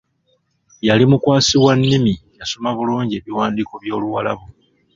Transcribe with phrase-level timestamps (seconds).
[0.87, 4.47] Yali mukwasi wa nnimi yasomanga bulungi ebiwandiiko by'Oluwarabu.